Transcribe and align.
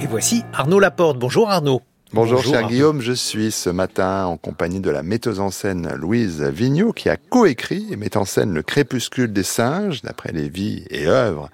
Et 0.00 0.06
voici 0.06 0.44
Arnaud 0.52 0.78
Laporte. 0.78 1.18
Bonjour 1.18 1.48
Arnaud. 1.50 1.80
Bonjour, 2.12 2.42
cher 2.42 2.68
Guillaume, 2.68 3.00
je 3.00 3.12
suis 3.12 3.50
ce 3.50 3.68
matin 3.68 4.26
en 4.26 4.36
compagnie 4.36 4.80
de 4.80 4.90
la 4.90 5.02
metteuse 5.02 5.40
en 5.40 5.50
scène 5.50 5.92
Louise 5.96 6.42
Vigneault 6.42 6.92
qui 6.92 7.08
a 7.08 7.16
coécrit 7.16 7.86
et 7.90 7.96
met 7.96 8.16
en 8.16 8.24
scène 8.24 8.54
Le 8.54 8.62
crépuscule 8.62 9.32
des 9.32 9.42
singes 9.42 10.02
d'après 10.02 10.32
les 10.32 10.48
vies 10.48 10.84
et 10.90 11.06
œuvres 11.08 11.50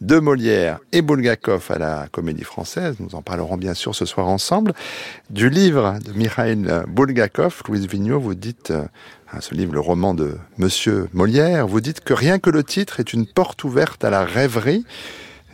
de 0.00 0.18
Molière 0.18 0.78
et 0.92 1.02
Bulgakov 1.02 1.66
à 1.70 1.78
la 1.78 2.06
Comédie 2.10 2.44
Française. 2.44 2.96
Nous 3.00 3.14
en 3.14 3.22
parlerons 3.22 3.56
bien 3.56 3.74
sûr 3.74 3.94
ce 3.94 4.04
soir 4.04 4.26
ensemble. 4.28 4.74
Du 5.30 5.48
livre 5.48 5.98
de 6.04 6.12
Mikhail 6.12 6.84
Bulgakov, 6.88 7.62
Louise 7.68 7.86
Vigneault, 7.86 8.20
vous 8.20 8.34
dites, 8.34 8.72
euh, 8.72 8.84
ce 9.40 9.54
livre, 9.54 9.72
le 9.72 9.80
roman 9.80 10.14
de 10.14 10.36
Monsieur 10.58 11.08
Molière, 11.12 11.66
vous 11.66 11.80
dites 11.80 12.00
que 12.00 12.12
rien 12.12 12.38
que 12.38 12.50
le 12.50 12.64
titre 12.64 13.00
est 13.00 13.12
une 13.12 13.26
porte 13.26 13.64
ouverte 13.64 14.04
à 14.04 14.10
la 14.10 14.24
rêverie. 14.24 14.84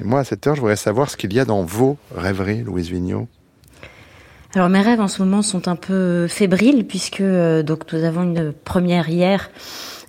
Et 0.00 0.04
moi, 0.04 0.20
à 0.20 0.24
cette 0.24 0.46
heure, 0.46 0.54
je 0.54 0.60
voudrais 0.60 0.76
savoir 0.76 1.10
ce 1.10 1.16
qu'il 1.16 1.32
y 1.34 1.40
a 1.40 1.44
dans 1.44 1.62
vos 1.62 1.98
rêveries, 2.14 2.62
Louise 2.62 2.90
Vigneault. 2.90 3.28
Alors 4.54 4.68
mes 4.68 4.80
rêves 4.80 5.00
en 5.00 5.06
ce 5.06 5.22
moment 5.22 5.42
sont 5.42 5.68
un 5.68 5.76
peu 5.76 6.26
fébriles 6.26 6.84
puisque 6.84 7.20
euh, 7.20 7.62
donc 7.62 7.92
nous 7.92 8.02
avons 8.02 8.24
une 8.24 8.52
première 8.52 9.08
hier 9.08 9.48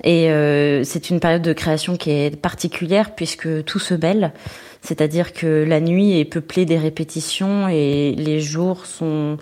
et 0.04 0.32
euh, 0.32 0.84
c'est 0.84 1.12
une 1.12 1.20
période 1.20 1.44
de 1.44 1.54
création 1.54 1.96
qui 1.96 2.10
est 2.10 2.36
particulière 2.36 3.14
puisque 3.14 3.64
tout 3.66 3.78
se 3.78 3.94
mêle, 3.94 4.34
c'est-à-dire 4.82 5.34
que 5.34 5.64
la 5.64 5.80
nuit 5.80 6.20
est 6.20 6.26
peuplée 6.26 6.66
des 6.66 6.80
répétitions 6.80 7.68
et 7.68 8.16
les 8.18 8.40
jours 8.40 8.88
sont 8.88 9.38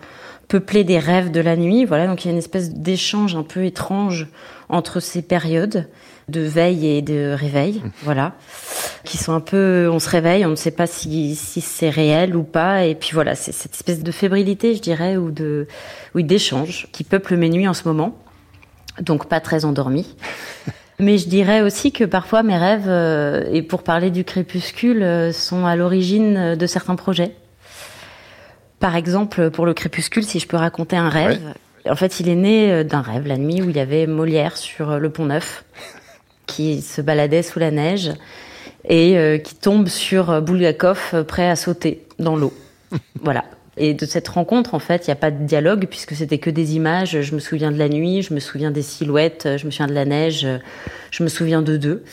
peuplés 0.49 0.83
des 0.83 0.99
rêves 0.99 1.31
de 1.31 1.39
la 1.39 1.55
nuit. 1.55 1.85
Voilà, 1.85 2.05
donc 2.05 2.25
il 2.25 2.27
y 2.27 2.31
a 2.31 2.33
une 2.33 2.37
espèce 2.37 2.73
d'échange 2.73 3.37
un 3.37 3.43
peu 3.43 3.63
étrange 3.63 4.27
entre 4.67 4.99
ces 4.99 5.21
périodes 5.21 5.87
de 6.27 6.41
veille 6.41 6.87
et 6.87 7.01
de 7.01 7.33
réveil, 7.37 7.81
voilà, 8.03 8.33
qui 9.03 9.17
sont 9.17 9.33
un 9.33 9.39
peu, 9.39 9.89
on 9.91 9.99
se 9.99 10.09
réveille, 10.09 10.45
on 10.45 10.49
ne 10.49 10.55
sait 10.55 10.71
pas 10.71 10.87
si, 10.87 11.35
si 11.35 11.61
c'est 11.61 11.89
réel 11.89 12.35
ou 12.35 12.43
pas, 12.43 12.85
et 12.85 12.95
puis 12.95 13.11
voilà, 13.13 13.35
c'est 13.35 13.51
cette 13.51 13.73
espèce 13.73 14.03
de 14.03 14.11
fébrilité, 14.11 14.75
je 14.75 14.81
dirais, 14.81 15.17
ou 15.17 15.31
de, 15.31 15.67
oui, 16.15 16.23
d'échange 16.23 16.87
qui 16.91 17.03
peuple 17.03 17.35
mes 17.35 17.49
nuits 17.49 17.67
en 17.67 17.73
ce 17.73 17.87
moment, 17.87 18.17
donc 19.01 19.27
pas 19.27 19.39
très 19.39 19.65
endormi. 19.65 20.15
Mais 20.99 21.17
je 21.17 21.29
dirais 21.29 21.61
aussi 21.61 21.93
que 21.93 22.03
parfois 22.03 22.43
mes 22.43 22.57
rêves, 22.57 22.87
euh, 22.87 23.45
et 23.53 23.61
pour 23.61 23.83
parler 23.83 24.11
du 24.11 24.25
crépuscule, 24.25 25.01
euh, 25.01 25.31
sont 25.31 25.65
à 25.65 25.77
l'origine 25.77 26.55
de 26.55 26.67
certains 26.67 26.97
projets. 26.97 27.35
Par 28.81 28.97
exemple, 28.97 29.49
pour 29.49 29.65
le 29.65 29.73
crépuscule, 29.73 30.23
si 30.23 30.39
je 30.39 30.47
peux 30.47 30.57
raconter 30.57 30.97
un 30.97 31.07
rêve, 31.07 31.39
en 31.89 31.95
fait, 31.95 32.19
il 32.19 32.27
est 32.27 32.35
né 32.35 32.71
euh, 32.71 32.83
d'un 32.83 33.01
rêve 33.01 33.27
la 33.27 33.37
nuit 33.37 33.61
où 33.61 33.69
il 33.69 33.77
y 33.77 33.79
avait 33.79 34.07
Molière 34.07 34.57
sur 34.57 34.99
le 34.99 35.09
pont 35.09 35.25
Neuf 35.25 35.63
qui 36.47 36.81
se 36.81 37.01
baladait 37.01 37.43
sous 37.43 37.59
la 37.59 37.71
neige 37.71 38.11
et 38.87 39.17
euh, 39.17 39.37
qui 39.37 39.55
tombe 39.55 39.87
sur 39.87 40.29
euh, 40.29 40.41
Bulgakov 40.41 40.99
euh, 41.13 41.23
prêt 41.23 41.49
à 41.49 41.55
sauter 41.55 42.05
dans 42.17 42.35
l'eau. 42.35 42.53
voilà. 43.21 43.45
Et 43.77 43.93
de 43.93 44.05
cette 44.05 44.27
rencontre, 44.27 44.73
en 44.73 44.79
fait, 44.79 45.07
il 45.07 45.09
n'y 45.09 45.13
a 45.13 45.17
pas 45.17 45.31
de 45.31 45.43
dialogue 45.45 45.87
puisque 45.89 46.13
c'était 46.13 46.37
que 46.37 46.49
des 46.49 46.75
images. 46.75 47.21
Je 47.21 47.35
me 47.35 47.39
souviens 47.39 47.71
de 47.71 47.77
la 47.77 47.87
nuit, 47.87 48.21
je 48.21 48.33
me 48.33 48.39
souviens 48.39 48.71
des 48.71 48.81
silhouettes, 48.81 49.47
je 49.57 49.65
me 49.65 49.71
souviens 49.71 49.87
de 49.87 49.93
la 49.93 50.05
neige, 50.05 50.45
je 51.11 51.23
me 51.23 51.29
souviens 51.29 51.61
de 51.61 51.77
deux. 51.77 52.03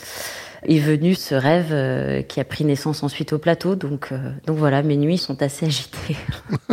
Est 0.63 0.79
venu 0.79 1.13
ce 1.13 1.35
rêve 1.35 2.25
qui 2.27 2.39
a 2.39 2.45
pris 2.45 2.63
naissance 2.63 3.03
ensuite 3.03 3.33
au 3.33 3.37
plateau. 3.37 3.75
Donc, 3.75 4.13
donc 4.45 4.57
voilà, 4.57 4.81
mes 4.81 4.95
nuits 4.95 5.17
sont 5.17 5.41
assez 5.41 5.65
agitées. 5.65 6.15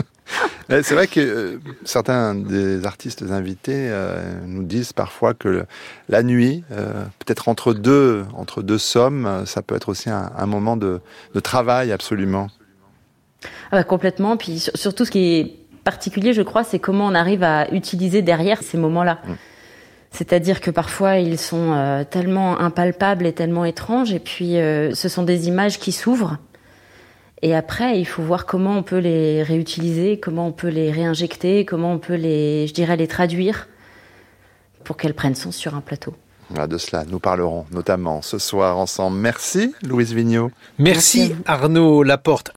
C'est 0.68 0.94
vrai 0.94 1.06
que 1.06 1.20
euh, 1.20 1.58
certains 1.84 2.34
des 2.34 2.86
artistes 2.86 3.22
invités 3.30 3.88
euh, 3.90 4.40
nous 4.46 4.62
disent 4.62 4.92
parfois 4.92 5.34
que 5.34 5.64
la 6.08 6.22
nuit, 6.22 6.64
euh, 6.72 7.04
peut-être 7.18 7.48
entre 7.48 7.74
deux, 7.74 8.24
entre 8.34 8.62
deux 8.62 8.78
sommes, 8.78 9.44
ça 9.46 9.62
peut 9.62 9.74
être 9.74 9.88
aussi 9.88 10.10
un, 10.10 10.46
moment 10.46 10.76
de, 10.76 11.00
travail 11.42 11.92
absolument. 11.92 12.48
Ah 13.70 13.76
bah, 13.76 13.84
complètement. 13.84 14.36
Puis 14.36 14.70
surtout, 14.74 15.04
ce 15.04 15.10
qui 15.10 15.34
est 15.34 15.56
particulier, 15.84 16.32
je 16.32 16.42
crois, 16.42 16.64
c'est 16.64 16.78
comment 16.78 17.06
on 17.06 17.14
arrive 17.14 17.42
à 17.42 17.70
utiliser 17.72 18.22
derrière 18.22 18.62
ces 18.62 18.78
moments-là. 18.78 19.20
Mm. 19.26 19.32
C'est-à-dire 20.10 20.60
que 20.60 20.70
parfois 20.70 21.18
ils 21.18 21.38
sont 21.38 22.06
tellement 22.08 22.60
impalpables 22.60 23.26
et 23.26 23.32
tellement 23.32 23.64
étranges, 23.64 24.12
et 24.12 24.20
puis 24.20 24.52
ce 24.52 25.08
sont 25.08 25.24
des 25.24 25.48
images 25.48 25.80
qui 25.80 25.90
s'ouvrent 25.90 26.38
et 27.44 27.54
après, 27.54 28.00
il 28.00 28.06
faut 28.06 28.22
voir 28.22 28.46
comment 28.46 28.78
on 28.78 28.82
peut 28.82 28.96
les 28.96 29.42
réutiliser, 29.42 30.18
comment 30.18 30.46
on 30.46 30.52
peut 30.52 30.68
les 30.68 30.90
réinjecter, 30.90 31.66
comment 31.66 31.92
on 31.92 31.98
peut 31.98 32.14
les, 32.14 32.66
je 32.66 32.72
dirais, 32.72 32.96
les 32.96 33.06
traduire 33.06 33.68
pour 34.82 34.96
qu'elles 34.96 35.12
prennent 35.12 35.34
sens 35.34 35.54
sur 35.54 35.74
un 35.74 35.82
plateau. 35.82 36.14
de 36.50 36.78
cela, 36.78 37.04
nous 37.04 37.18
parlerons 37.18 37.66
notamment 37.70 38.22
ce 38.22 38.38
soir 38.38 38.78
ensemble. 38.78 39.18
Merci, 39.18 39.74
Louise 39.82 40.14
Vigneault. 40.14 40.52
Merci, 40.78 41.34
Arnaud 41.44 42.02
Laporte. 42.02 42.52